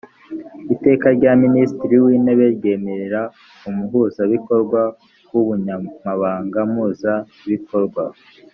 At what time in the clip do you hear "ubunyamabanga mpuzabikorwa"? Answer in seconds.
5.41-8.03